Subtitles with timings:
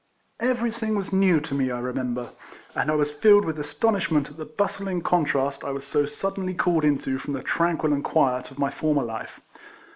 [0.39, 2.75] Everything was new to me, I remember, RIFLEMAN HARRIS.
[2.75, 6.55] 9 and I was filled with astonishment at the basthng contrast I was so suddenly
[6.55, 9.41] called into from the tranquil and quiet of my former life.